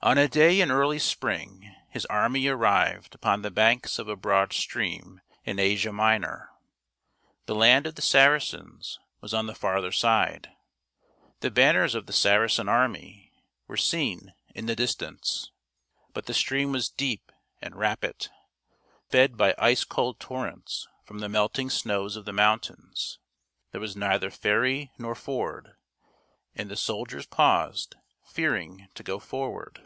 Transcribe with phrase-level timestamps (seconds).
[0.00, 4.52] On a day in early spring his army arrived upon the banks of a broad
[4.52, 6.50] stream in Asia Minor.
[7.46, 10.50] The land of the Saracens was on the farther side;
[11.40, 13.32] the banners of the Saracen army
[13.66, 15.50] were seen in the distance.
[16.14, 18.28] But the stream was deep and rapid,
[19.10, 23.18] fed by ice cold torrents from the melting snows of the mountains.
[23.72, 25.72] There was neither ferry nor ford;
[26.54, 29.84] and the soldiers paused, fearing to go forward.